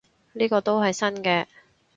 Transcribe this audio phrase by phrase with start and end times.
[0.33, 1.45] 呢個都係新嘅